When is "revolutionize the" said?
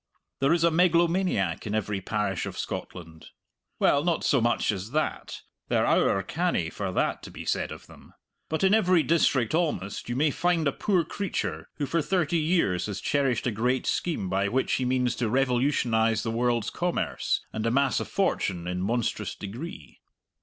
15.29-16.31